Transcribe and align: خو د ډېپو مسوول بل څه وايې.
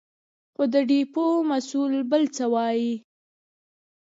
خو 0.53 0.63
د 0.73 0.75
ډېپو 0.89 1.25
مسوول 1.49 1.95
بل 2.11 2.23
څه 2.35 2.45
وايې. 2.53 2.93